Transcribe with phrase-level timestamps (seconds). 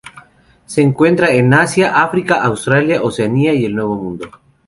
[0.65, 4.31] Se encuentran en Asia, África, Australia, Oceanía y el nuevo mundo.